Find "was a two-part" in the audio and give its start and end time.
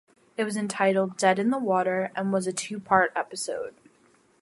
2.33-3.11